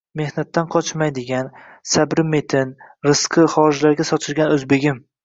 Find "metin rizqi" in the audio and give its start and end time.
2.29-3.45